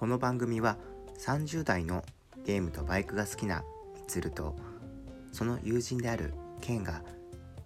[0.00, 0.78] この番組は
[1.18, 2.02] 30代の
[2.46, 3.62] ゲームとバイクが好きな
[3.94, 4.56] みつると
[5.30, 6.32] その友人である
[6.62, 7.02] ケンが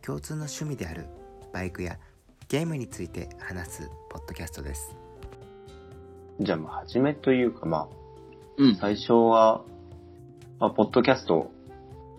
[0.03, 1.07] 共通の趣味である
[1.52, 1.97] バイクや
[2.48, 4.97] ゲームについて話すポッドキャストです
[6.41, 7.97] じゃあ、まあ、初めというか、まあ、
[8.57, 8.75] うん。
[8.75, 9.62] 最初は、
[10.59, 11.53] まあ、ポッドキャストを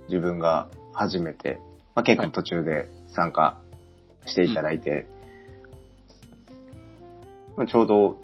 [0.08, 1.60] 自分が初めて、
[1.94, 3.60] まあ、結構途中で参加
[4.26, 5.08] していただいて、
[7.58, 8.18] まあ、ちょうど、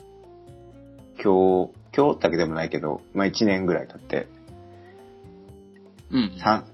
[1.21, 4.27] 今日、今日だけでもないけど、まあ、1年ぐらい経って、
[6.09, 6.37] うん。
[6.39, 6.65] 三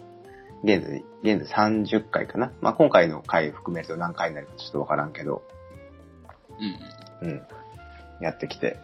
[0.63, 2.51] 現在、現在30回かな。
[2.61, 5.43] まあ、今回の回含めると何回になるかちょっとわからんけど、
[7.21, 7.29] うん。
[7.29, 7.41] うん。
[8.21, 8.77] やってきて。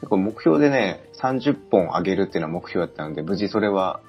[0.00, 4.00] 結構目標でね、30本上げるっていうのは目標だったので、無事それは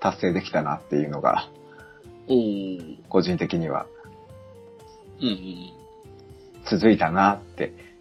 [0.00, 1.48] 達成できたなっていうのが。
[3.08, 3.86] 個人的には
[5.20, 5.72] うんうん。
[6.64, 7.91] 続いたなってうん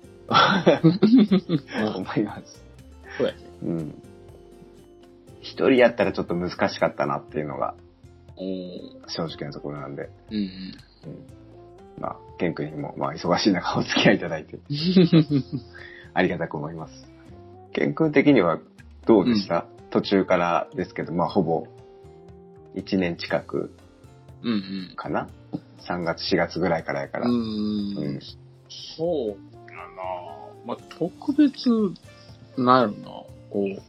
[1.95, 2.63] 思います。
[3.17, 3.39] そうやね。
[3.63, 4.03] うん。
[5.41, 7.75] 一人やったらちょっと難しかったなっていうのが。
[9.07, 10.51] 正直なところなんで、うんうん。
[11.99, 14.57] まあ、ケン君にも、まあ、忙しい中お付き合いいただいて、
[16.13, 16.93] ありがたく思います。
[17.73, 18.59] ケン君的には
[19.05, 21.67] どうでした、途中からですけど、まあ、ほぼ
[22.75, 23.75] 1年近く
[24.43, 24.55] うんう
[24.93, 24.95] ん。
[24.95, 25.29] かな
[25.87, 27.29] ?3 月、4月ぐらいからやから。
[27.29, 28.19] うーうんん。
[28.97, 29.50] そう
[30.65, 31.69] まあ、特別、
[32.57, 33.05] なんやろな、
[33.49, 33.81] こう、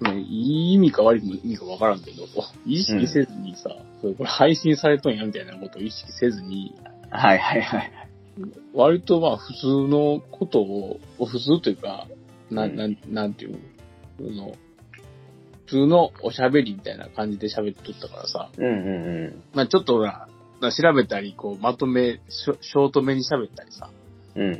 [0.00, 2.24] ね、いい意味か悪い意味かわからんけど、
[2.66, 3.70] 意識せずにさ、
[4.02, 6.74] それこれ配信されとんやみたいなことを意識せずに、
[7.10, 7.92] はいはいはい。
[8.74, 12.06] 割とまあ普通のことを、普通というか、
[12.50, 12.76] な、うん。
[12.76, 13.58] なん、なんていうの、
[14.18, 14.52] その、
[15.64, 19.42] 普通のおしゃべりみたいな感じで喋っとったからさ、うんうんうん。
[19.54, 20.28] まあちょっとほら、
[20.60, 24.05] まあ調べたり、こう、まとめ、ショートめに喋ったりさ、うんうん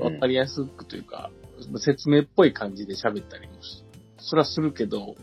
[0.00, 1.30] わかりやすくというか、
[1.78, 3.84] 説明っぽい感じで喋ったりもし、
[4.18, 5.16] それはするけど、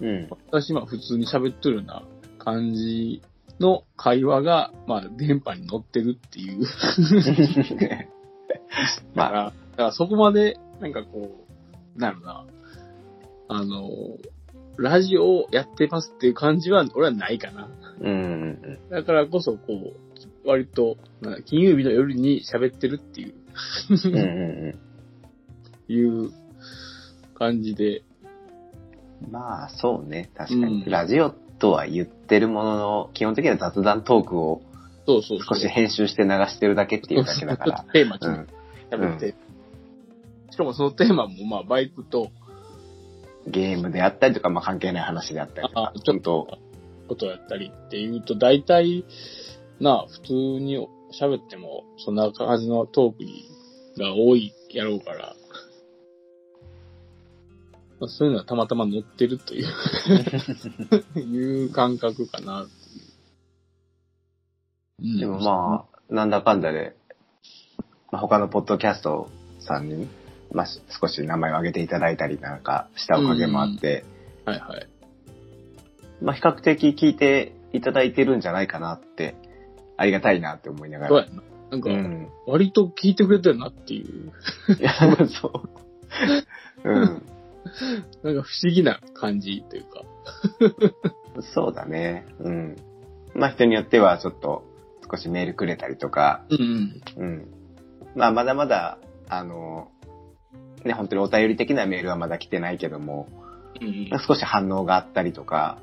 [0.00, 0.28] うん。
[0.50, 2.02] 私今普通に喋っとるような
[2.38, 3.22] 感じ
[3.60, 6.64] の会話が、まあ電波に乗ってるっていう。
[6.64, 8.06] だ
[9.14, 11.44] まあ、だからそこまで、なんかこ
[11.96, 12.46] う、なんやろな、
[13.48, 13.90] あの、
[14.78, 17.68] ラジオをやってますっていう感じは、俺はないかな。
[18.00, 18.10] うん。
[18.10, 18.78] うん。
[18.90, 19.94] だからこそ、こ
[20.44, 20.96] う、割と、
[21.46, 23.34] 金曜日の夜に喋ってるっていう、
[23.90, 24.14] うん。
[24.14, 24.78] うんうん
[25.88, 26.32] いう
[27.34, 28.02] 感じで、
[29.22, 29.30] うん。
[29.30, 30.30] まあ、そうね。
[30.34, 30.82] 確かに。
[30.84, 34.62] うんラジオとは言ってるものの、基本的には雑談トークを
[35.06, 35.38] そうそう。
[35.42, 37.84] 少し編集して流してるだけっていうだけだから。
[37.92, 38.46] テーマ決めうん。
[38.46, 38.54] て
[38.90, 39.34] 喋って、
[40.50, 42.30] しかもそのテーマも、まあ、バイクと、
[43.46, 46.58] ゲームであったりとか、まあ関係ない話であったりとかあ、ちょっ本当
[47.08, 49.04] ことやったりっていうと、大体、
[49.80, 55.36] なあ、普通に喋っても、そんな感じのトークが多いやろうから、
[57.98, 62.66] まあ、そういうのはたまたま乗ってるという、いう感覚かな
[64.98, 66.94] でもまあ、なんだかんだで、
[68.10, 69.30] まあ、他のポッドキャスト
[69.60, 70.08] さんに、
[70.52, 70.66] まあ、
[71.00, 74.04] 少し名前を挙げていただいたりなんかしたおかげもあって、
[74.44, 74.88] あ、はいはい。
[76.22, 79.34] まあ、比較的聞いていただいてるんじゃないかなって、
[79.96, 81.08] ありがたいなって思いながら。
[81.08, 81.42] そうやな。
[81.70, 82.28] なんかう、ん。
[82.46, 84.32] 割と聞いてくれてるなっていう、
[84.78, 84.92] いや、
[85.26, 85.52] そ
[86.84, 86.88] う。
[86.88, 87.22] うん。
[88.22, 90.02] なんか不思議な感じというか。
[91.54, 92.26] そうだね。
[92.38, 92.76] うん。
[93.34, 94.64] まあ、人によってはちょっと
[95.10, 97.46] 少しメールくれたりとか、うんうん。
[98.14, 99.90] まあ、まだまだ、あの、
[100.84, 103.28] ね、本当にお便り的なメールはまだ来てないけども、
[103.80, 103.88] うん。
[103.88, 105.78] うん少し反応があったりとか、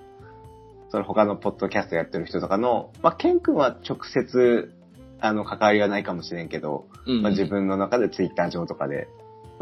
[0.93, 4.71] その他のポッドキャストやってる人とかの、まあ、ケン君は直接、
[5.19, 7.23] あの、関わりはないかもしれんけど、うん。
[7.23, 9.07] まあ、自分の中でツイッター上とかで、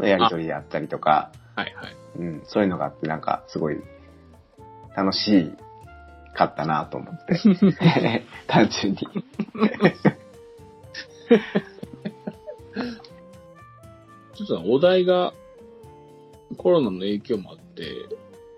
[0.02, 1.96] やりとりであったりとか、はいはい。
[2.18, 3.78] うん、そういうのがあって、なんか、すごい、
[4.94, 5.56] 楽しい
[6.36, 7.40] かったなと思って。
[8.46, 8.98] 単純に。
[14.34, 15.32] ちょっとお題が
[16.58, 17.86] コロナの影響もあって、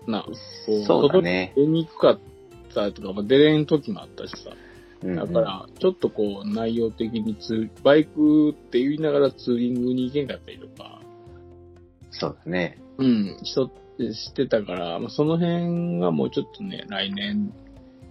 [0.07, 0.33] な、こ
[0.85, 1.53] そうだね。
[1.55, 2.34] 出にくかった
[2.91, 4.51] とか、まあ、出れん時もあったしさ。
[5.03, 10.99] うんだから、ちょっとこう、内容的にツーバイクって言いながらツーリングに行けんかったりとか、
[12.09, 12.79] そうだね。
[12.97, 13.69] うん、しと
[13.99, 17.53] してたから、まあ、その辺がもうちょっとね、来年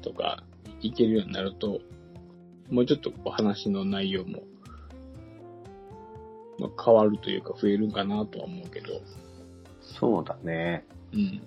[0.02, 0.44] とか
[0.80, 1.80] 行けるようになると、
[2.70, 4.42] もうちょっとこう話の内容も、
[6.58, 9.00] まあ、変わるというか増えるかなとは思うけど、
[9.80, 10.84] そうだね。
[11.12, 11.42] うん。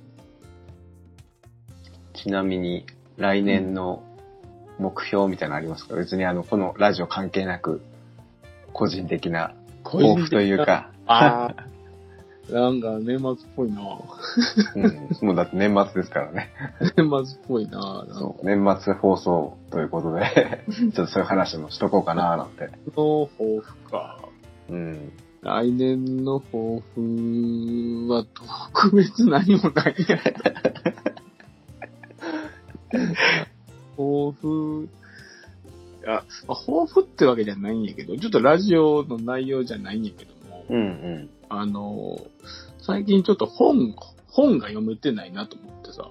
[2.14, 2.86] ちなみに、
[3.18, 4.04] 来年の
[4.80, 5.96] 目標みたいなのありますか？
[5.96, 7.82] 別にあの、このラジオ関係なく、
[8.74, 9.54] 個人的な
[9.84, 10.66] 個抱負という。
[10.66, 10.92] か。
[11.06, 11.68] ああ。
[12.52, 13.82] なんか年末っぽいな
[14.76, 15.10] うん。
[15.22, 16.50] もうだって年末ですからね。
[16.96, 18.46] 年末っぽいなそう。
[18.46, 22.70] 年末放送ということで、 ちょっとそういう話もしとこうかななんて。
[22.96, 24.20] の抱負か。
[24.70, 25.12] うん。
[25.42, 29.96] 来年の抱負は特別何もない。
[33.98, 34.90] 抱負、
[36.02, 41.30] いや、まあ抱負ってわけじゃないんやけど、ちょっとラジオの内容じゃないんやけども、うんうん。
[41.50, 42.20] あの、
[42.80, 43.96] 最近ちょっと本、
[44.28, 46.10] 本が読めてないなと思ってさ、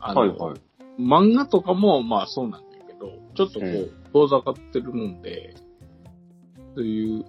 [0.00, 0.60] あの、はいはい。
[0.98, 5.54] 漫画とかもまあそうなんだけど、ちょっとこうんう、遠ざかってるもんで、
[6.74, 7.24] という、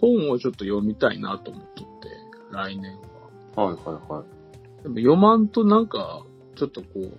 [0.00, 2.08] 本をちょっと読みたいなと思っとって、
[2.50, 2.98] 来年
[3.56, 3.64] は。
[3.66, 4.24] はいはいは
[4.80, 4.82] い。
[4.82, 6.24] でも読まんとなんか、
[6.56, 7.10] ちょっとこう、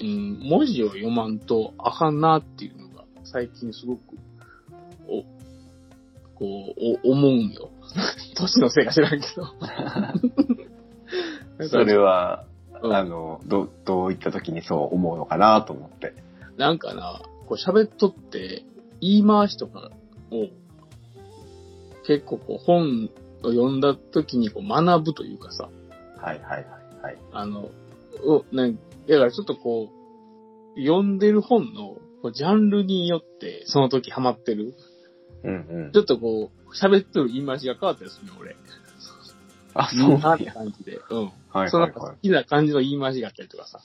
[0.00, 4.00] うん、文字を読まんとあかんなっていうのが、最近すごく、
[5.08, 5.22] お、
[6.34, 7.70] こう、お、思うんよ。
[8.36, 9.46] 年のせいか知らんけど。
[11.68, 12.44] それは、
[12.82, 16.14] うんあの、ど、どういった時にそう思うのかなと思って。
[16.56, 18.64] なんかな、こう喋っとって、
[19.00, 19.90] 言い回しとか
[20.30, 20.48] を、
[22.06, 23.10] 結構こう本
[23.42, 25.68] を読んだ時にこう学ぶというかさ、
[26.16, 26.66] はいはいはい
[27.02, 27.18] はい。
[27.32, 27.70] あの、
[28.24, 29.90] お、なんだからちょっとこ
[30.76, 34.74] う、読んでる本のこうジャンルによってその時ハマってる。
[35.42, 35.98] うんうんち。
[35.98, 38.56] ょっとこう、喋ってる言い回しが変わったりするよ、俺。
[39.74, 40.52] あ、そうなんや。
[40.52, 41.00] 感じで。
[41.10, 41.32] うん。
[41.48, 43.80] はいそのはいは好きな感じの言い回しがあったりとかさ。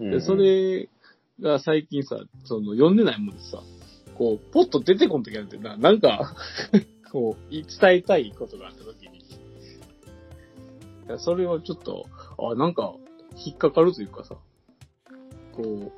[0.00, 0.04] い。
[0.04, 0.88] うんうんでそ、れ
[1.40, 3.62] が最近さ、その読んでないもんでさ、
[4.16, 6.34] こう、ポッと出てこんときあるってな、なんか、
[7.12, 9.18] こう、伝えたいことがあったときに。
[9.18, 12.06] いやそれはちょっと、
[12.38, 12.94] あ、なんか、
[13.36, 14.36] 引っかかるというかさ、
[15.52, 15.92] こ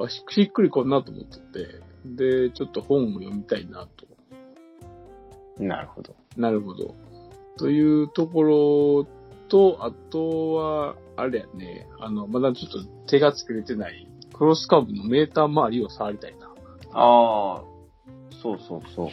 [0.00, 4.06] う、あししっくりこんなと思ってて、で、ちょっと本を読みたいなと。
[5.58, 6.14] なるほど。
[6.36, 6.94] なるほど。
[7.56, 9.06] というところ
[9.48, 16.46] と、あとは、あれやね、あの、まだちょっと手がつけれてない、クロスカーブのメーター周りを触りたいな。
[16.92, 17.62] ああ、
[18.42, 19.08] そうそうそう。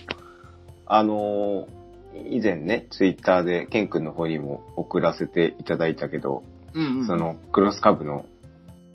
[0.86, 1.84] あのー
[2.30, 6.44] 以前ね、ツイッターでケン君の方にも送らせていただいたけど、
[6.74, 8.26] うん、そ、のクロスカブの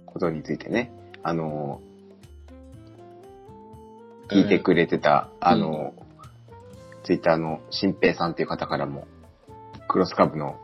[0.06, 0.92] ことについてね、
[1.22, 1.88] あのー
[4.30, 6.08] 聞いてくれてた、あのー
[7.08, 9.06] ツイッターの新平さんっていう方からも、
[9.88, 10.58] クロスカブの、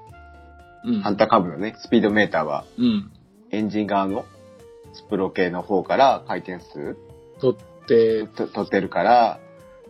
[0.84, 1.00] うん。
[1.00, 3.10] ハンターカブのね、スピードメーターは、うん。
[3.50, 4.26] エンジン側の
[4.92, 6.98] スプロ系の方から回転数
[7.40, 9.40] 取って、と取ってるから、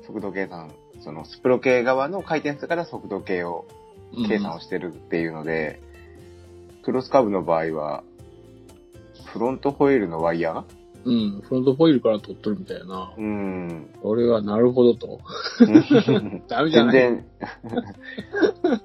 [0.07, 0.71] 速度計算、
[1.03, 3.67] そのスプロ系側の回転数から速度計を
[4.17, 5.81] うん計算をしてるっていうので、
[6.85, 8.03] クロスカーブの場合は、
[9.33, 10.65] フロントホイールのワイヤー？
[11.07, 11.41] うん。
[11.43, 13.13] フロントホイールから取っとるみたいやな。
[13.17, 13.91] うーん。
[14.03, 15.21] 俺はなるほどと。
[16.49, 16.93] ダメじゃない？
[16.93, 17.25] 全然、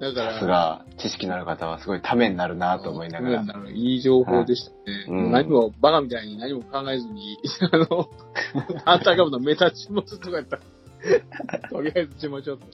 [0.00, 3.40] だから、さすが知識のある方はすごいためになるなと思いながら。
[3.40, 4.76] うんいい情報でしたね。
[5.08, 7.38] うん何も、バカみたいに何も考えずに、
[7.72, 8.08] あの、
[8.84, 10.62] ハンターカブのメタ注文するとかやったら、
[11.70, 12.66] とりあえず注文ちょっと。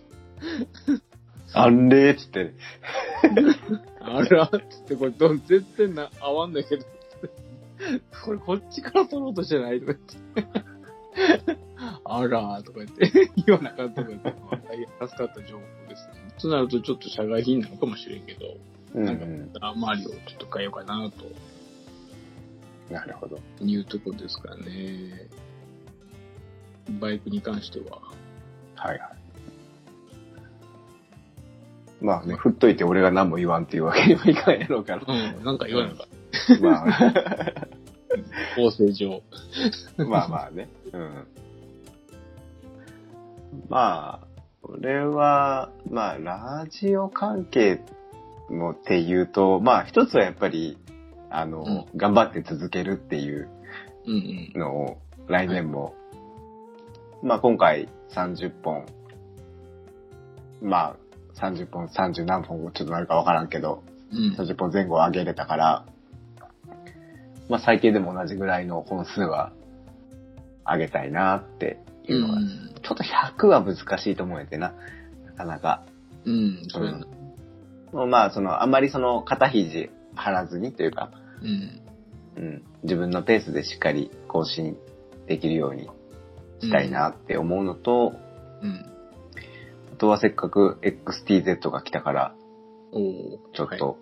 [1.54, 2.54] あんれーっつって、
[4.00, 6.84] あらっつって、これどん全然な合わんだけど。
[8.24, 9.94] これこっちから取ろうとしてないとか
[10.34, 11.58] 言って。
[12.04, 16.34] あらーとか言って、言わなかったとか言って、まあ大変助かった情報ですね。
[16.40, 18.56] となるとちょっと社外品なのかもしれんけど、
[18.94, 21.24] うんなんかうん、周りをちょっと変えようかなと
[22.92, 23.38] なるほど。
[23.60, 25.28] いうところですからね。
[27.00, 28.00] バイクに関しては。
[28.74, 29.21] はいはい。
[32.02, 35.02] まあね、振っといて俺が何も言わんっていうわけにもいかんやろうから。
[35.06, 36.62] うん、なんか言わなかった。
[36.62, 37.66] まあ、
[38.56, 39.22] 構成上。
[39.98, 40.68] まあまあね。
[40.92, 41.26] うん。
[43.68, 44.26] まあ、
[44.62, 47.80] 俺は、まあ、ラジオ関係
[48.50, 50.78] のっていうと、まあ、一つはやっぱり、
[51.30, 53.48] あの、頑張って続けるっていう
[54.06, 54.60] うんうん。
[54.60, 55.94] のを、来年も、
[57.22, 58.86] まあ、今回30本、
[60.60, 60.96] まあ、
[61.40, 64.34] 30本、30何本ちょっとなるかわからんけど、うん。
[64.34, 65.86] 30本前後上げれたから、
[67.48, 69.52] まあ最低でも同じぐらいの本数は
[70.66, 72.48] 上げたいなっていうのが、うん。
[72.82, 74.74] ちょっと100は難しいと思うんやてな、
[75.26, 75.84] なかなか。
[76.24, 76.66] うん。
[76.68, 81.10] そうまあその、あんまりその肩肘張らずにというか、
[81.42, 81.82] うん。
[82.34, 84.76] うん、自分のペースでしっかり更新
[85.26, 85.90] できるように
[86.60, 88.14] したいなって思うのと、
[88.62, 88.91] うん。
[90.02, 92.34] あとはせっかく XTZ が来たから、
[92.92, 93.98] ちょっと、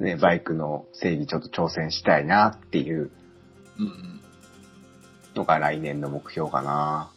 [0.00, 3.12] ね、バイクの整備ちょっと挑戦したいなっていう。
[5.36, 7.12] のが来年の目標かな。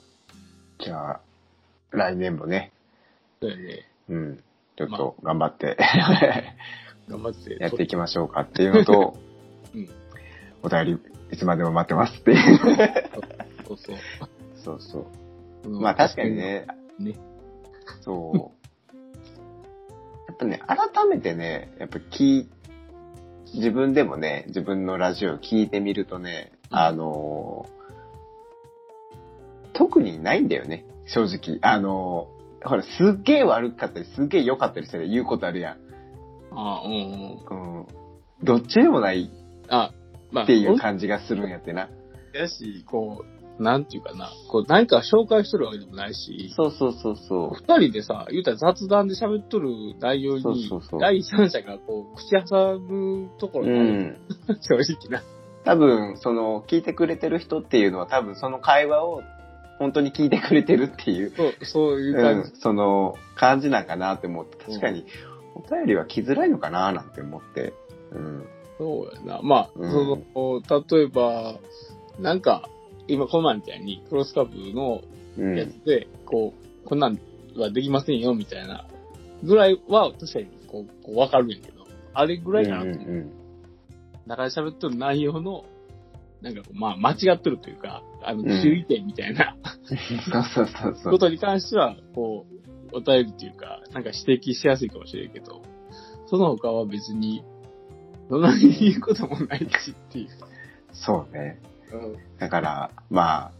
[0.80, 1.20] じゃあ、
[1.90, 2.72] 来年もね、
[3.42, 3.90] そうやね。
[4.08, 4.44] うん、
[4.78, 5.78] ちょっと頑張って、
[7.10, 7.58] 頑張って。
[7.60, 9.18] やっていきましょうかっていうのと、
[9.74, 9.90] うん
[10.62, 11.00] お便り
[11.32, 12.60] いつまでも待ってますっていう。
[13.66, 13.96] そうそう。
[14.58, 15.00] そうそ
[15.64, 15.70] う。
[15.70, 16.36] うんまあ確かに。
[16.36, 16.68] ね、
[17.00, 17.16] ね。
[18.02, 18.38] そう。
[20.28, 22.50] やっぱね、改めてね、やっぱ聞い、
[23.54, 27.76] 自分でもね、自分のラジオを聞いてみるとね、うんあのー
[29.74, 31.60] 特にないんだよね、正直。
[31.62, 32.36] あのー
[32.68, 35.78] ほら、すっげえ悪かったり、すっげえ良かったりしたら言うことあるやん。
[36.52, 37.80] あうんうん。
[37.80, 37.88] うん。
[38.44, 39.30] どっちでもない
[39.70, 39.92] あ、
[40.32, 41.90] まあ、っていう感じがするんやってな。
[42.34, 49.70] やし、こう、なんていうかな、こう、何か紹介しとるわけでもないし、そうそうそうそ二人でさ、言うたら雑談で喋っとる
[50.00, 53.70] 内容に、そうそうそう第三者がこう、口挟むところう。
[53.70, 54.18] うがある、ん。
[54.62, 55.24] 正直な。
[55.64, 59.24] 多分、その、聞いてくれてる人っていうのは多分その会話を
[59.80, 62.52] 本当に聞いてくれてるっていう、そう、そういうう感じ。
[62.52, 65.06] ん、その感じなんかなって思って、確かに
[65.56, 67.74] お便りは来づらいのかななんて思って。
[68.12, 68.48] うん。
[68.78, 69.42] そうやな。
[69.42, 71.56] まあ、うんその、例えば、
[72.20, 72.70] なんか、
[73.08, 75.02] 今この前みたいに、クロスカブの
[75.38, 75.58] うん。
[75.58, 77.20] やつで、こう、こんなん
[77.58, 78.88] はできませんよ、みたいな、
[79.44, 83.10] ぐらいは確かに、こう、こうわかるんやけど、あれぐらいかなと思う。
[83.10, 83.32] うんうん
[84.28, 85.66] 中で喋っとる内容の、
[86.42, 89.56] なんかこう、まあ、間違ってるというか、あの、うん注意点みたいな
[90.26, 91.12] そうそうそうそう。
[91.12, 92.46] ことに関しては、こ
[92.92, 95.62] う、お便りというか、なんか指摘しやすいかもしれんけど、
[96.28, 97.44] その他は別に、
[98.30, 100.28] そんなに言うこともないしっていう。
[100.92, 101.62] そうね。
[101.98, 102.18] うん。
[102.38, 103.52] だから、まあ、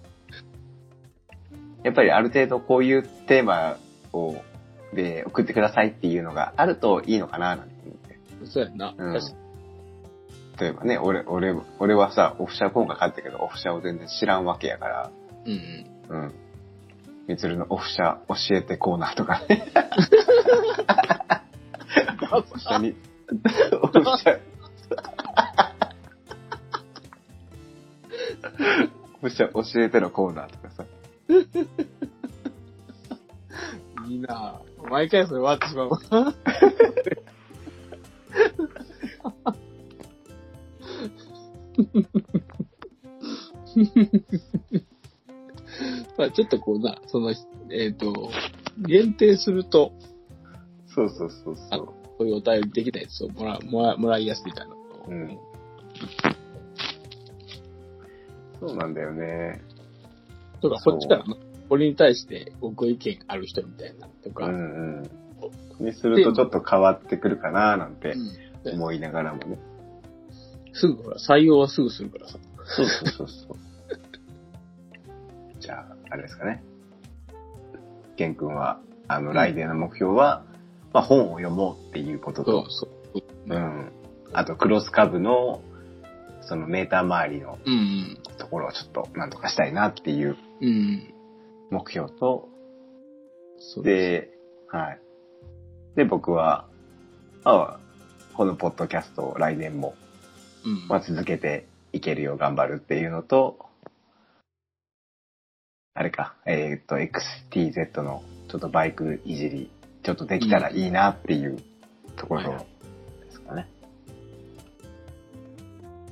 [1.84, 3.78] やっぱりある程度こういうテーマ
[4.14, 4.42] を、
[4.94, 8.20] で送ってくださいっていうのがあるといいのかななんて思って。
[8.46, 8.94] そうやんな。
[8.98, 9.22] うん
[10.58, 15.12] 例えばね、俺、俺、俺はさ、オフシャ今回買ったけど、オフシャを全然知らんわけやから、
[15.46, 15.86] に。
[16.10, 16.34] うんうん。
[17.28, 19.66] みつるのオフシャ教えてコーナーとかね。
[22.32, 22.96] オフシャに、
[23.82, 24.40] オフシャ、
[29.22, 30.86] オフシャ教えてのコーナーとかさ。
[31.28, 31.48] うん。
[34.12, 34.90] いいなぁ。
[34.90, 36.00] 毎回それ終わってしまうわ。
[46.18, 47.34] まあちょっとこうな、その、
[47.72, 48.32] えっ、と、
[48.78, 49.92] 限定すると、
[50.88, 51.86] そうそうそうあそう。
[51.86, 54.78] こういうお便りできたやつをもらもらもらいやすいかなと。
[55.10, 55.38] うん
[58.60, 59.62] そうなんだよね。
[60.62, 61.38] とか、そうこっちからな、
[61.70, 64.46] これに対してご意見ある人みたいな、とか。
[64.48, 65.10] うんうん。
[65.80, 69.60] にするとちょっと変わってくるかななんてうん思いながらもね。
[70.74, 72.38] すぐ、ほら、採用はすぐするからさ。
[72.66, 73.58] そうそうそうそう。
[75.60, 76.64] じゃあ、あれですかね。
[78.16, 80.44] ケン君は、あの、来年の目標は、
[80.94, 83.56] まあ本を読もうっていうことと、そうそう。
[83.56, 83.92] うん。
[84.34, 85.62] あと、クロスカブの、
[86.46, 90.38] そのメーター周りのうんところをちょっとなんとかしたいなっていう。
[91.72, 92.50] 目標と、
[93.60, 94.30] そうで
[94.72, 94.72] す。
[94.72, 95.00] で、はい。
[95.96, 96.68] で、僕は、
[97.44, 97.80] まあ、
[98.34, 99.96] このポッドキャストを来年も、
[100.66, 100.88] うん。
[100.88, 103.58] まあ、続けていけるよう頑張るっていうのと、
[105.94, 109.72] あれか、えっ、と、XTZ のちょっとバイクいじり、
[110.04, 111.58] ちょっとできたらいいなっていう
[112.18, 112.66] ところは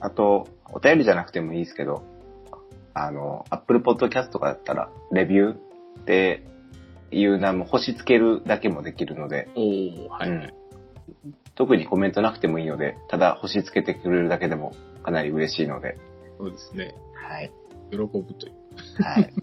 [0.04, 2.04] あと、お便りじゃなくてもいいですけど、
[2.94, 5.58] あの、Apple Podcast とかだったら、レビューっ
[6.06, 6.44] て
[7.10, 10.54] いう名も星つけるだけもできるので、おー、はい、はい。
[11.56, 15.98] 特にコメントなくてもいいので、ただ星つけてくれるだけでもかなり嬉しいので、
[16.38, 16.94] そうですね。
[17.16, 17.50] はい。
[17.92, 18.54] 喜ぶという。
[19.02, 19.34] はい。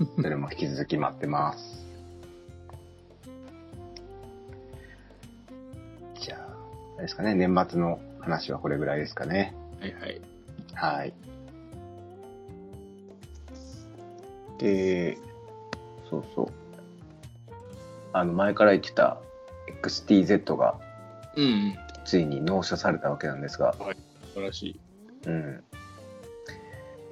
[0.20, 1.79] それも引き続き待ってます。
[7.00, 9.54] ですかね、年末の話はこれぐらいですかね。
[9.80, 10.20] はいはい。
[10.74, 11.14] はい。
[14.58, 15.18] で、
[16.08, 16.48] そうそう。
[18.12, 19.18] あの、前から言ってた
[19.82, 20.78] XTZ が
[21.36, 21.74] うん、うん。
[22.04, 23.84] ついに納車されたわけなんですが、素
[24.34, 24.80] 晴らしい。
[25.26, 25.64] うん。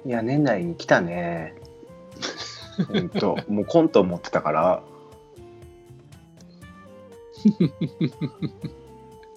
[0.05, 1.55] いや、年内に来たね。
[2.87, 4.83] ほんと、もうコント持ってたから、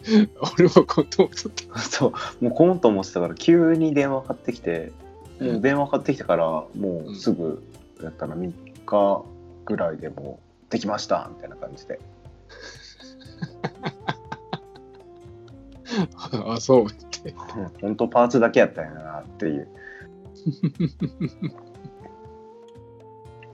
[0.59, 1.79] 俺もこうと思っとった。
[1.81, 2.09] そ
[2.41, 4.93] う、もうコント持ってたから、急に電話かかってきて、
[5.41, 7.63] もう電話かかってきてから、もうすぐ
[8.03, 8.53] やったら3
[8.85, 9.25] 日
[9.65, 12.01] ぐらいでもうできましたみたいな感じで。
[16.47, 17.35] あ、そうって。
[17.81, 19.69] 本当パーツだけやったんやなっていう。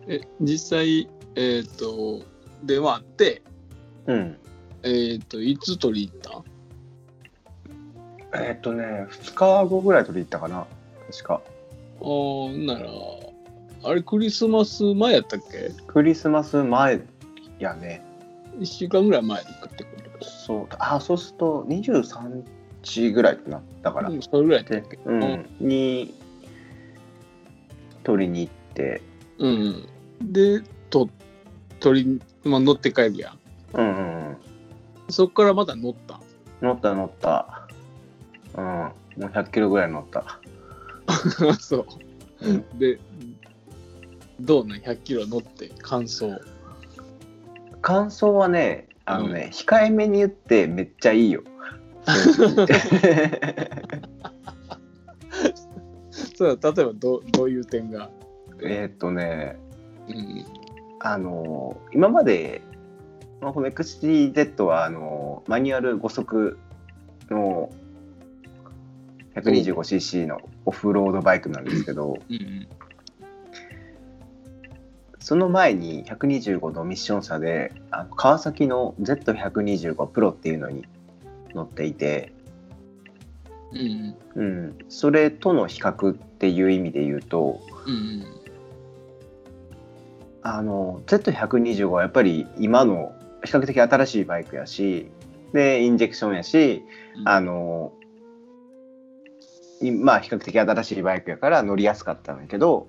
[0.06, 2.22] え、実際、えっ、と、
[2.64, 3.42] 電話あって、
[4.06, 4.38] うん。
[4.88, 6.42] えっ、と、いつ取り行っ
[8.32, 8.38] た？
[8.40, 10.66] えーっとね、2日後ぐらい取り行ったかな。
[11.10, 11.40] 確か。
[12.00, 12.90] あーなら、
[13.84, 15.70] あれクリスマス前やったっけ？
[15.86, 17.00] クリスマス前
[17.58, 18.02] やね。
[18.58, 20.10] ?1 週間ぐらい前に買ってくる。
[20.20, 20.66] そう。
[20.78, 22.44] あ、そうすると23
[22.82, 23.62] 日ぐらいかな。
[23.82, 24.08] だから。
[24.10, 25.46] うん、それぐらいやったっけうん。
[25.60, 26.14] に、
[28.04, 29.02] 取りに行って。
[29.38, 29.86] うん
[30.20, 30.32] うん。
[30.32, 31.08] で、と、
[31.80, 33.38] 取り、まあ、乗って帰るやん
[33.74, 34.27] うんうん。
[35.08, 36.20] そっからまた乗った？
[36.60, 37.66] 乗った乗った。
[38.56, 38.64] うん。
[38.64, 40.38] もう100キロぐらい乗った。
[41.60, 41.86] そう。
[42.42, 42.98] うんで、
[44.40, 46.38] どうなん ?100 キロ乗って感想。
[47.80, 51.42] 感想はね、あのね、控えめに言ってめっちゃいいよ。
[56.36, 58.10] そう例えばどうどういう点が？
[58.62, 59.58] えーっとね、
[60.08, 60.44] うん。
[61.00, 62.62] あの今まで、
[63.40, 66.58] まあ、この XTZ はあのマニュアル5速
[67.30, 67.70] の
[69.36, 72.68] 125cc のオフロードバイクなんですけど、うん
[75.28, 80.86] その前に125のミッション車であの川崎の Z125 プロっていうのに
[81.54, 82.32] 乗っていて、
[83.72, 84.14] うん。
[84.36, 88.24] うんうん、それとの比較っていう意味で言うとうん。
[90.42, 93.12] あの Z125 はやっぱり今の
[93.44, 95.10] 比較的新しいバイクやし
[95.52, 96.84] でインジェクションやし
[97.16, 97.92] うんあの
[99.80, 102.88] いまあ比較的新しいバイクやから乗りやすかったんだけど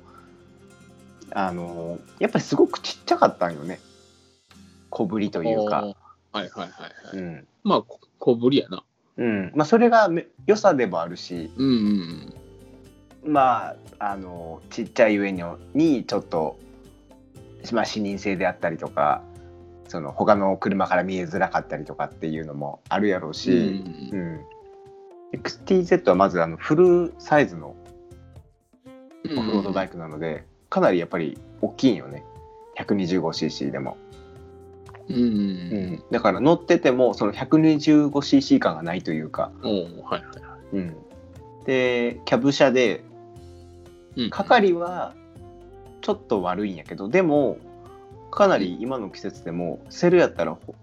[1.31, 3.79] あのやっぱりすごくちっちゃかったんよね
[4.89, 5.81] 小ぶりというか。
[6.31, 7.17] はいはいはいはい。
[7.17, 8.83] うんまあ、こ小ぶりやな。
[9.17, 12.33] うんまあ、それがめ良さでもあるしうん
[13.25, 15.43] うんまああのちっちゃい上に
[15.73, 16.57] にちょっと、
[17.73, 19.21] まあ、視認性であったりとか
[19.89, 23.33] その他の車から見えづらかったりとかっていうのもあるやろううん。
[23.33, 23.51] し、
[24.13, 24.39] うん。
[25.33, 27.75] XTZ はまずあのフルサイズの
[29.25, 32.23] オフロードバイクなので、かなりやっぱり大きいんよね。
[32.77, 33.97] 125cc でも、
[35.09, 35.25] うんうんう
[35.97, 36.03] ん。
[36.11, 39.73] だから乗っててもその 125cc 感がないというか、はい
[40.03, 40.95] はいはうん、
[41.65, 43.03] でキャブ車で
[44.29, 45.13] 係は
[46.01, 47.57] ちょっと悪いんやけどでも
[48.31, 50.75] かなり今の季節でもセルやったらほ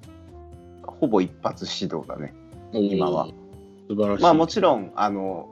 [0.82, 2.34] ほぼ一発指導だね。
[2.72, 3.28] 今は。
[3.88, 4.22] 素晴らしい。
[4.22, 5.48] まあもちろんあの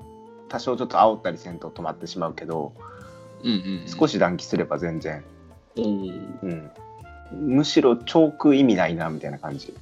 [0.49, 2.73] 多少ちょっと煽ったりせんと止まってしまうけど
[3.45, 5.23] うんうんうん、少し暖気すれば全然、
[5.77, 6.39] おー。
[6.43, 6.71] うん、
[7.57, 9.75] むしろチョーク意味ないなみたいな感じ。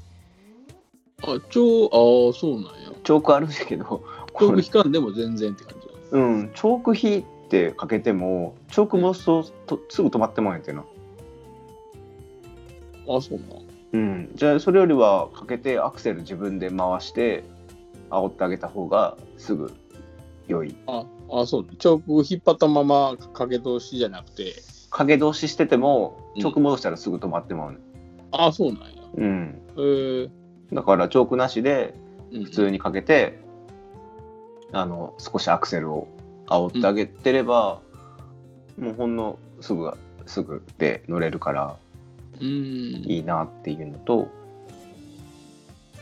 [1.22, 2.70] あ、超、ああ、そうなんや。
[3.04, 6.18] チョークあるんだけど遠くこれ引かんでも全然って感じだ。
[6.18, 6.50] うん。
[6.54, 10.84] チョーク引いてかけてもチョーク戻すととすぐ止まってもんやってな
[13.08, 13.72] あ、そうなん。
[13.92, 17.44] うん、じゃあそれよりはかけてアクセル自分で回して
[18.10, 19.72] 煽ってあげた方がすぐ
[20.48, 20.74] 良い。
[20.86, 21.66] あ、あ、そう。
[21.76, 24.54] チョーク引っ張ったまま影通しじゃなくて、
[24.90, 26.40] 影通ししててもうん。
[26.40, 27.78] チョーク戻したらすぐ止まってまうね、
[28.32, 28.88] あ、そうなんや。
[29.14, 29.80] うん、え。
[29.80, 30.30] ー、
[30.72, 31.94] だからチョークなしで
[32.32, 32.44] うん。
[32.44, 33.40] 普通にかけて、
[34.72, 36.08] あの少しアクセルを
[36.46, 37.80] 煽ってあげてれば、
[38.78, 39.92] もうほんのすぐ
[40.24, 41.64] すぐで乗れるから。
[41.64, 41.91] うん。
[42.40, 44.28] いいなっていうのとやっ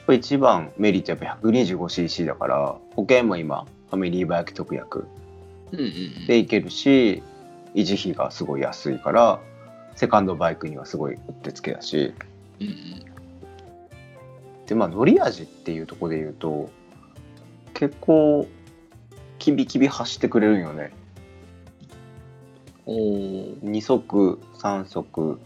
[0.06, 5.06] ぱり一番メリットはやっぱ 125cc だから保険も今ファミリーバイク特約
[5.72, 6.26] うんうん。
[6.26, 7.22] でいけるし
[7.74, 9.40] 維持費がすごい安いから
[9.96, 12.12] セカンドバイクにはすごいうってつけだし
[12.60, 12.74] うんうん。
[14.66, 16.70] でまあ乗り味っていうところで言うと
[17.74, 18.46] 結構
[19.38, 20.92] キビキビ走ってくれるんよね
[22.86, 25.40] おー2速3速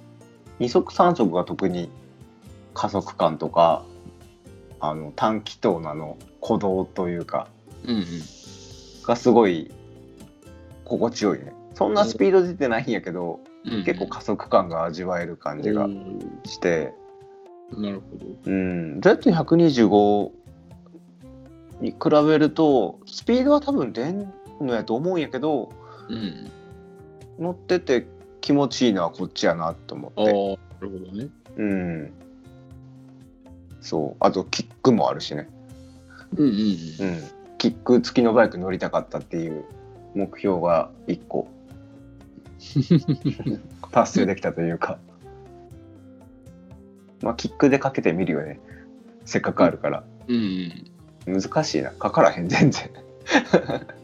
[0.60, 1.90] 2速3速が特に
[2.74, 3.84] 加速感とか
[4.80, 7.48] あの短気筒のあの鼓動というか
[7.84, 8.04] うんうん。
[9.04, 9.70] がすごい
[10.84, 15.88] 心地よいねそんなスピード出てないんやけど、うんうん結構加速感が味わえる感じが
[16.44, 16.92] して、
[17.72, 18.26] なるほど。
[18.44, 20.30] うん、Z125
[21.80, 25.70] に比べるとスピードは多分出んのやと思うんやけど
[26.10, 26.50] うん。
[27.38, 28.06] 乗ってて
[28.44, 31.28] 気持ちいいのはこっちやなと思ああ、って、なるほどね。
[31.57, 32.12] うん、
[33.80, 34.16] そう。
[34.20, 35.48] あとキックもあるしね、
[36.37, 36.59] うんうんうん、
[37.57, 39.64] キック付きのバイク乗りたかったっていう
[40.14, 41.48] 目標が1個。
[43.90, 44.98] 達成できたというか。
[47.22, 48.61] まあキックでかけてみるよね。
[49.24, 50.04] せっかくあるから。
[50.28, 50.37] うん。
[51.26, 51.92] うん難しいな。
[51.92, 52.90] かからへん全然。
[52.90, 54.03] うん。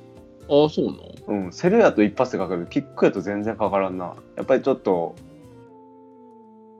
[0.50, 1.44] ああ、そうなの？
[1.44, 2.66] うんセルやと一発でかかる。
[2.66, 4.16] キックやと全然かからんな。
[4.36, 5.14] やっぱりちょっと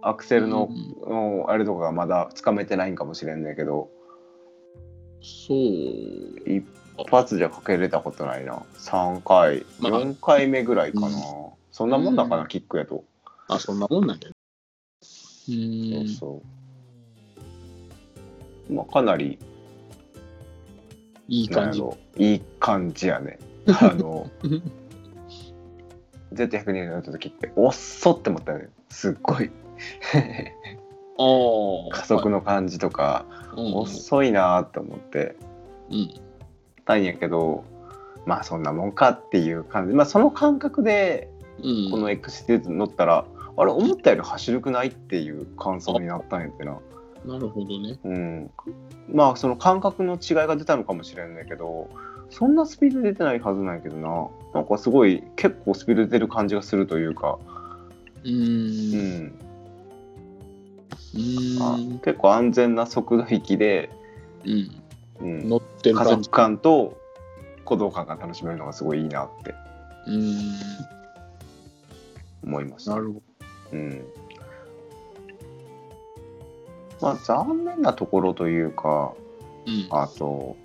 [0.03, 0.69] アクセルの
[1.07, 3.89] う、んうんあれとかがまだつかめてないんかもしれんねんけど。
[5.23, 5.59] そう。
[6.51, 6.65] 一
[7.11, 8.63] 発じゃかけれたことないな。
[8.75, 9.65] 3回。
[9.79, 11.13] まあ4回目ぐらいかな、うん。
[11.71, 12.49] そんなもんだかな、うん。
[12.49, 13.05] キックやと、
[13.49, 14.33] あ、そんなもんなんやね。
[16.03, 16.41] うそう。
[16.41, 16.43] そ
[18.71, 18.73] う。
[18.73, 19.39] まあかなり
[21.29, 21.83] いい感じ。
[22.17, 24.31] いい感じやねあの
[26.33, 29.51] Z120 乗った時っておっそって思ったよねすっごい。
[31.93, 35.37] 加速の感じとか、うん遅いなーって思って
[35.91, 36.15] うん。
[36.85, 37.65] たんやけど
[38.27, 41.29] まあそんなもんかっていう感じまあその感覚で
[41.63, 41.91] うん。
[41.91, 46.79] この XT 乗ったら、あれ思ったより走るくないっていう感想になったんやってな
[47.27, 47.99] なるほどね。
[48.03, 48.51] うん
[49.13, 51.91] まあその感覚の違いが出たのかもしれんねんけど
[52.31, 57.39] そんなスピード出てないはずなんやけどななんかすごい結構スピード出てる感じがするというか、
[58.25, 58.29] う。
[58.29, 59.39] うんん
[61.15, 61.19] う
[61.63, 61.99] あん。
[62.05, 63.91] 結構安全な速度域で、
[64.45, 64.71] うん。
[65.21, 66.31] うん、乗ってる加感じ速。
[66.31, 66.99] 感と
[67.65, 69.55] 鼓動感が楽しめるのがすごいいいなって
[70.07, 70.35] うん。
[72.45, 72.99] 思いましたな。
[73.01, 73.23] るほど。
[73.73, 74.05] うん
[77.01, 79.13] まあ残念なところというか
[79.67, 79.87] うん。
[79.91, 80.57] あと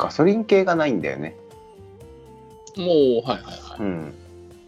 [0.00, 1.36] ガソリン系がないんだよね。
[2.78, 4.14] もう、はいはいはうん、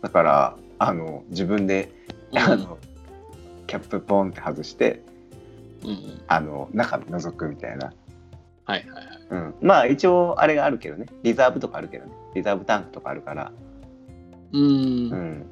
[0.03, 1.91] だからあの自分で、
[2.33, 2.39] い。
[2.39, 2.77] あの
[3.67, 5.03] キャップポンって外して
[5.83, 5.91] うん。
[5.91, 6.21] うん。
[6.29, 7.95] あの中覗くみたいな、
[8.67, 9.07] はいはいはい。
[9.31, 13.53] うん、まあ一応あれがあるけどねリザーブとかあるけどねリザーブタンクとかあるから、
[14.53, 14.59] う。
[14.59, 15.47] うんん、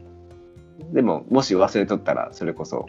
[0.93, 2.87] でももし忘れとったらそれこそ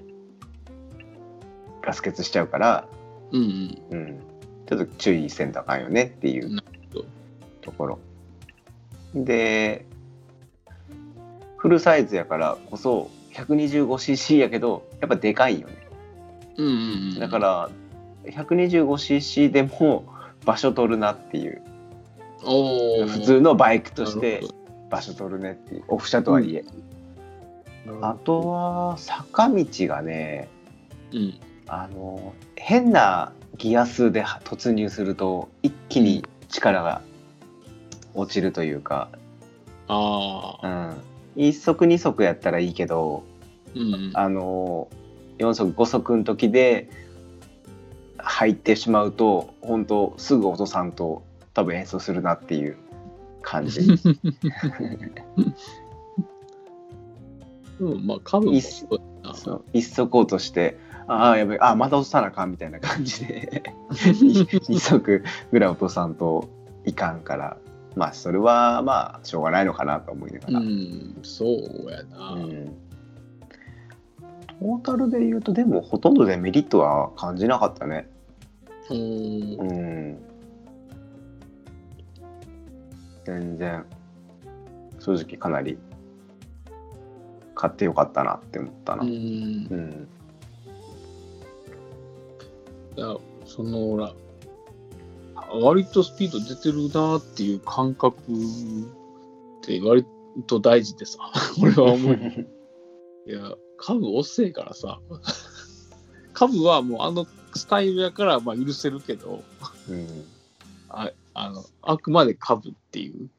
[1.82, 2.88] ガス欠しちゃうから、
[3.32, 3.82] うん。
[3.92, 4.20] うん、
[4.66, 6.61] ちょっと注意せんとあかんよねっていう
[7.62, 8.00] ところ。
[9.16, 9.86] で
[11.58, 15.76] フルサイズやからこそ 125cc やけどやっぱでかいよね。
[16.58, 16.68] うん。
[16.68, 16.70] う
[17.16, 17.20] ん。
[17.20, 17.70] だか、ら
[18.26, 20.06] 125cc でも
[20.46, 21.62] 場所取るなっていう。
[22.44, 24.42] 普通のバイクとしなて
[24.90, 25.84] 場所取るねっていう。
[25.88, 26.66] オフ車とはいえ、
[27.86, 30.50] どあと、は坂道がね
[31.14, 31.40] うん。
[31.68, 37.02] あの変なギア数で突入すると一気に力が
[38.14, 39.10] 落ちるというか、
[39.88, 40.68] ああ。
[41.36, 43.24] うん、1足2足やったらいいけど
[43.76, 44.12] うん。
[44.14, 44.88] あの
[45.40, 46.90] 4足5足の時で
[48.18, 52.78] 入ってしまうと本当すぐ落とさんと多分演奏するなっていう
[53.42, 53.82] 感じ
[57.80, 59.34] うん、まあ、カブもすごいな。
[59.34, 66.48] そう一足落としてああやべえあまた落とさなあかんみたいな感じで 2足ぐらい落とさんと
[66.86, 67.58] いかんから
[67.96, 72.34] まあそれはまあしょうがないのかなと思いながうら、ん、そうやな。
[72.34, 72.78] うん
[74.62, 78.08] トータルで言うとでもほとんどデメリットは感じなかったね
[78.92, 78.98] うん。
[78.98, 80.18] うん
[83.26, 83.84] 全然
[85.00, 85.80] 正直かなり
[87.56, 89.04] 買ってよかったなって思ったな。
[89.04, 89.08] う。
[89.08, 90.08] うんん。
[92.96, 94.14] だからその、ほら、
[95.50, 98.24] 割とスピード出てるなっていう感覚っ
[99.62, 100.06] て割
[100.48, 101.20] と大事でさ、
[101.62, 102.16] 俺は思う。
[103.28, 105.00] いや、カブ遅いからさ、
[106.34, 109.44] カブはもうあのスタイルやからまあ許せるけど、
[109.90, 110.26] うん。
[110.90, 113.30] ああの、あくまでカブっていう、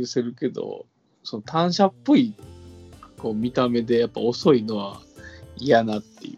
[0.00, 0.86] 許せるけど、
[1.22, 2.34] その単車っぽい
[3.18, 5.02] こう見た目でやっぱ遅いのは
[5.56, 6.37] 嫌なっていう。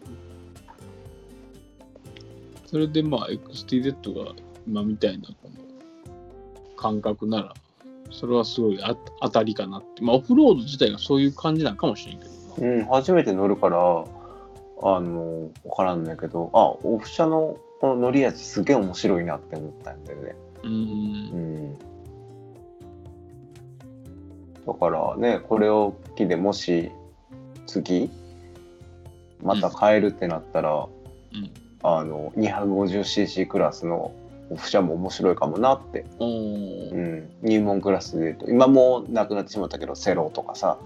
[2.71, 4.31] それでまあ XTZ が
[4.65, 5.51] 今みたいなこの
[6.77, 7.53] 感覚なら、
[8.11, 10.01] それはすごいあ当たりかなって。
[10.01, 12.75] まあオフロード自体がそういう感じなんかもしれんけどな。
[12.75, 20.35] うん、初めて乗るから、あの、わからんねんけど、あ、オフ車のこの乗り味すげえ面白いなって思ったんだよね。
[20.63, 20.67] う。
[20.67, 20.73] うん
[21.73, 21.77] ん。
[24.65, 26.89] だからね、これを機でもし
[27.67, 28.09] 次、
[29.43, 30.87] また変えるってなったら、
[31.33, 31.51] うん。
[31.83, 34.11] あの、250cc クラスの
[34.49, 36.05] オフ車も面白いかもなって。
[36.19, 37.29] おうーん。
[37.41, 40.77] 入門クラスで言うと、今もうなくなってしまったけど、セロとかさ、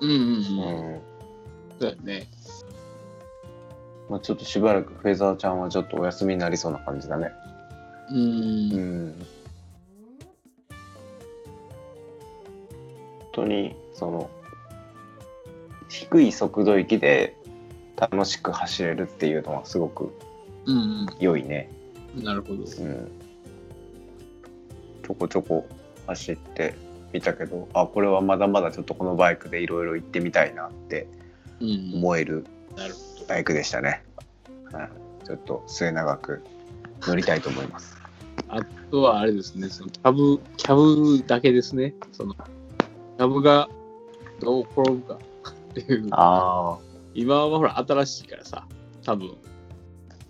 [0.00, 0.94] うんうんううん。
[0.96, 1.00] ん。
[1.80, 2.26] だよね。
[4.08, 7.32] まあ、ちょっとしばらくフェザーちゃんはちょっとお休みになりそうな感じだね。
[8.10, 8.14] う。
[8.14, 9.26] うんん。
[13.34, 14.30] 本当に、その、
[15.88, 17.36] 低い速度域で
[17.96, 20.12] 楽しく走れるっていうのはすごく
[20.66, 21.70] うん良いね。
[22.16, 22.24] うん。
[22.24, 22.54] なるほど。
[22.54, 22.64] うん。
[22.64, 25.66] ちょこちょこ
[26.06, 26.74] 走って
[27.12, 31.06] みたけど、あ、これはまだまだちょっとこのバイクでいろいろ行ってみたいなって
[31.60, 31.92] うん。
[31.96, 32.44] 思える
[32.76, 33.26] なるほど。
[33.26, 34.02] バイクでしたね。
[34.72, 35.26] はい。
[35.26, 36.42] ちょっと末永く
[37.02, 37.96] 乗りたいと思います。
[38.48, 41.94] あとはあれですね、そのキャブ、キャブだけですね。
[42.12, 43.68] その、キャブが
[44.40, 45.18] どう転ぶか
[45.70, 46.08] っていう。
[46.12, 46.78] あ
[47.14, 48.66] 今はほら新しいからさ、
[49.04, 49.36] 多分、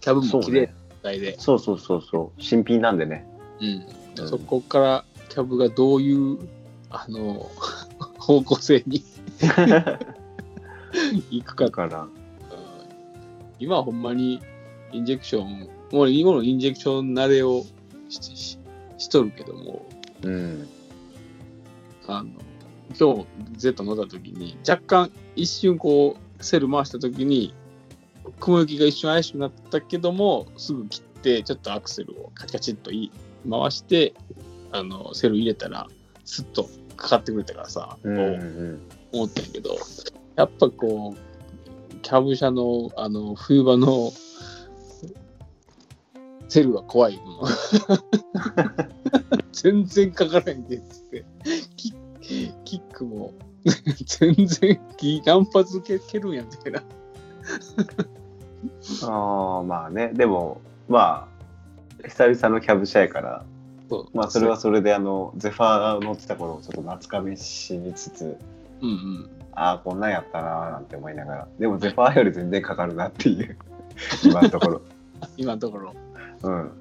[0.07, 0.75] キャブそうも綺麗なね。
[0.89, 2.41] 状態で、そうそうそうそう。
[2.41, 3.27] 新品なんでね。
[3.61, 6.39] うんうんそこからキャブがどういう、
[6.91, 7.51] あの、
[8.19, 9.03] 方向性に
[11.31, 12.11] 行くかだから、うん
[13.59, 14.41] 今はほんまに
[14.93, 17.65] インジェクション、もう今のインジェクション慣れを
[18.09, 18.59] しし
[18.97, 19.85] しとるけども、
[20.23, 20.69] うん。
[22.07, 22.31] あの、
[22.99, 27.53] 今日 Z 乗った時に、若干一瞬こう、セル回した時に、
[28.41, 33.11] 雲行きが一瞬怪しくなったけども、すぐ切って、ちょっとアクセルをカチカチっとい
[33.49, 34.15] 回して、
[34.73, 35.87] あの、セル入れたら、
[36.25, 38.35] スッとかかってくれたからさ、うんうこん。
[38.35, 38.81] う
[39.13, 39.77] 思ったんやけど、
[40.37, 44.13] やっぱこう、キャブ車の、あの、冬場の、
[46.49, 47.43] セルが怖いの。
[49.53, 51.25] 全然かからへんでっつって。
[51.77, 53.35] キッキックも、
[54.05, 54.81] 全然、
[55.25, 56.83] 何発蹴蹴るんやみたいな。
[59.05, 60.11] ああ、まあね。
[60.13, 61.29] でも、ま
[62.03, 63.45] あ、久々のキャブ車やから、
[64.13, 68.37] まあそれはそれであの、ゼファー乗ってた頃をちょっと懐かみしみつつ、
[68.83, 69.31] うんうん。
[69.53, 73.57] ああ、こんなんやったなーなんて思いながら、でもゼファーより全然かかるなっていう、
[74.25, 74.81] 今のところ。
[75.37, 75.95] 今のところ。
[76.43, 76.73] うん。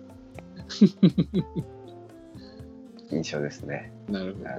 [3.12, 3.92] 印象ですね。
[4.10, 4.46] なるほど。
[4.46, 4.56] はい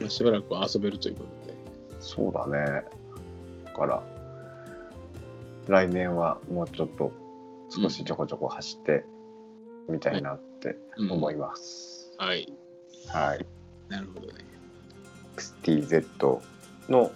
[0.00, 1.56] まあしばらくは遊べるということで。
[2.00, 2.82] そうだね。
[3.64, 4.02] だから、
[5.68, 7.12] 来年はもうちょっと
[7.70, 9.04] 少しちょこちょこ走って
[9.88, 12.12] みたいなってうん思います。
[12.18, 12.52] はい。
[13.08, 13.46] はい。
[13.88, 14.44] なるほどね。
[15.36, 16.40] XTZ
[16.88, 17.10] の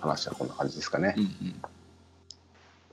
[0.00, 1.20] 話はこんな感じですかねう。
[1.20, 1.62] んうん。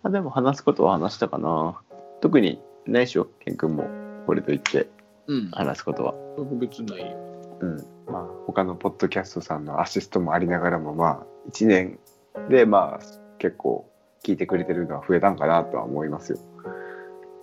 [0.03, 1.79] あでも話すことは話したかな。
[2.21, 3.85] 特にないしょ、ケン君も
[4.25, 4.87] これといって
[5.27, 5.51] うん。
[5.51, 6.13] 話すことは。
[6.37, 7.17] 特別ないよ。
[7.59, 7.77] うん。
[8.07, 11.99] まあ他のポッドキャストさんのアシストもありながらもまあ1年
[12.49, 13.05] でまあ
[13.37, 13.90] 結構
[14.23, 16.39] 聞いてくれてるのは増えたんかなとは思いますよ。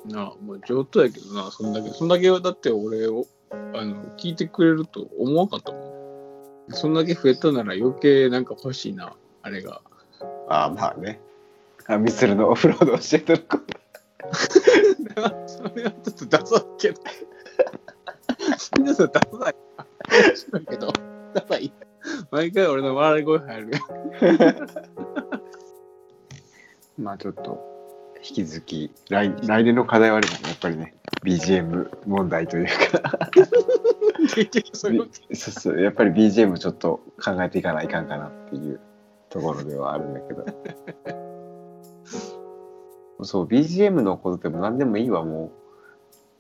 [0.07, 1.91] なあ、もう上等やけどな、そんだけ。
[1.91, 6.73] そんだけはだって俺を、あの、聞いてくれると思わんかったもん。
[6.73, 9.83] そんだけ増えたなら余計なんか欲しいな、あれが。
[10.49, 11.21] ああまあね。
[11.87, 13.61] あミスルのオフロードをしてたのか。
[15.47, 17.01] それはちょっとダサいけど。
[18.79, 19.57] 皆さんダサい。
[20.29, 20.93] 面白いけど、
[21.35, 21.73] ダサい。
[22.31, 24.69] 毎回俺の笑い声入るやん。
[26.99, 27.65] まあちょっと
[28.17, 30.49] 引き続き来来年の課題はあるもんね。
[30.49, 33.19] やっぱりね BGM 問題というか。
[34.75, 35.81] そうそう。
[35.81, 38.81] やっぱり BGM ちょっと考えていかないかんかなっていう
[39.31, 40.45] ところではあるんだけど。
[43.23, 45.53] そう BGM のことでも何でもいいわも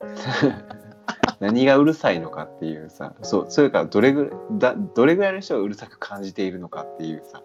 [0.00, 0.06] う。
[1.40, 3.14] 何がうるさいのかっていうさ。
[3.22, 7.42] そうそれからどれぐらいだどれぐらいの人がうるさく感じているのかっていうさ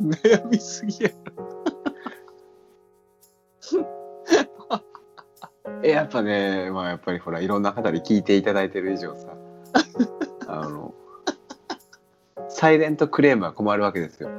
[0.00, 1.10] 悩みすぎや。
[5.82, 9.36] え やっぱね、まあ、やっぱりほらいろんな方に聞いていただいてる以上さ
[10.46, 10.94] あの
[12.48, 14.30] サイレントクレームは困るわけですよ。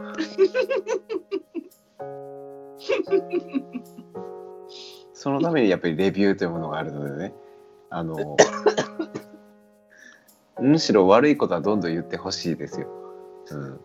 [5.14, 7.34] そのためにやっぱりレビューというものがあるのでね
[7.90, 8.38] あの
[10.60, 12.88] むしろ悪いことはどんどん言ってほしいですよ。
[13.52, 13.80] うん、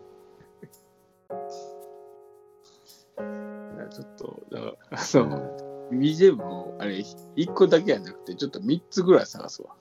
[4.23, 5.59] と、だから、そう
[5.91, 7.03] BGM も、あれ、
[7.35, 9.75] 1個だけじゃなくて、ちょっと3つぐらい探すわ。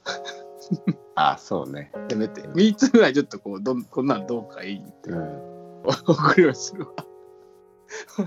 [1.15, 1.93] あそうね。
[2.09, 2.43] せめて。
[2.43, 5.53] 3つぐらいちょっとこう、どんこんなんどうかいいってうん
[5.85, 6.93] 送るようにするわ。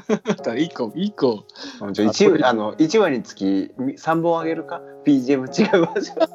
[0.07, 1.43] だから1個、1個、
[1.91, 6.27] じゃあ一あの1話につき3本あげるか？BGM 違うバージョン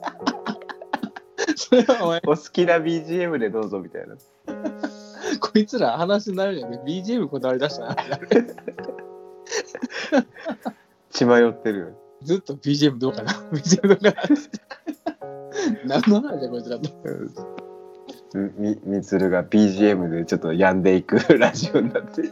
[1.56, 4.16] それはお前、お好きな BGM でどうぞみたいな。
[5.38, 6.72] こいつら話になるじゃん。
[6.84, 7.96] BGM こだわり出したな。
[11.10, 11.88] 血迷ってるよ。
[12.22, 14.12] ずっと BGM どうかな ?BGM どうか
[15.86, 16.00] な？
[16.00, 16.90] 何の話だこいつらと。
[18.32, 22.22] うんみみつるが BGM でちょっと病んでいく ラジオになって。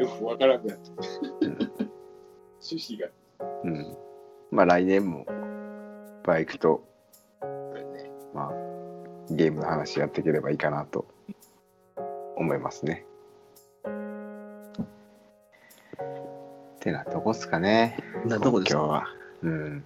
[0.00, 0.90] よくわからなくなって。
[2.60, 3.10] 趣旨が。
[3.64, 3.96] うん。
[4.50, 5.26] まあ来年も
[6.24, 6.84] バイクと。
[8.34, 8.52] まあ、
[9.30, 11.06] ゲームの話やっていければいいかなと
[12.36, 13.06] 思いますね。
[16.84, 17.96] てなとこっすかね。
[18.26, 19.06] なとこですか今日は。
[19.42, 19.84] うん。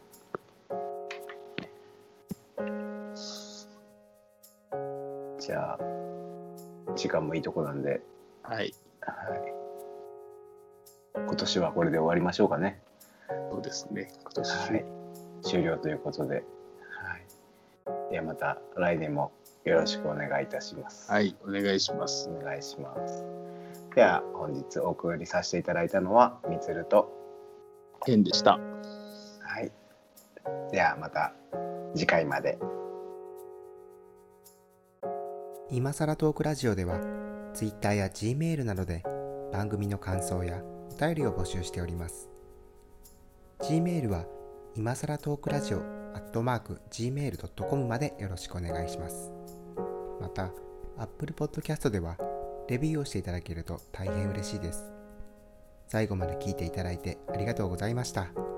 [5.38, 5.78] じゃあ、
[6.96, 8.00] 時間もいいとこなんで、
[8.42, 8.74] はい。
[9.00, 9.52] はい。
[11.14, 12.80] 今年はこれで終わりましょうかね。
[13.52, 14.11] そうですね。
[14.22, 14.50] 今年。
[14.50, 14.84] はい。
[15.42, 16.34] 終了ということで。
[16.34, 17.16] は
[18.08, 18.11] い。
[18.11, 19.30] ではまた来年も
[19.64, 21.08] よろしくお願いいたします。
[21.12, 21.37] はい。
[21.46, 22.28] お願いします。
[22.28, 23.24] お願いします。
[23.94, 27.12] では本日お送りさせていただいたのはみつると、
[28.07, 28.53] 変でした。
[28.53, 29.72] はい。
[30.70, 31.33] ではまた
[31.94, 32.59] 次回まで。
[35.70, 36.98] 今さらトークラジオでは
[37.53, 39.03] Twitter や Gmail などで
[39.53, 42.31] 番組の感想やお便りを募集しております
[43.61, 44.24] Gmail は
[44.77, 45.79] 今さらトークラジオ
[46.14, 49.31] アットマーク Gmail.com までよろしくお願いします
[50.20, 50.51] また
[50.96, 52.16] Apple Podcast では
[52.68, 54.92] レビューをしていただけると大変嬉しいです
[55.88, 58.58] 最後まで聞いていただいてありがとうございました。